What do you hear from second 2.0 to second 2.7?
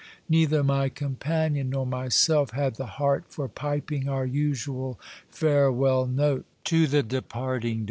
self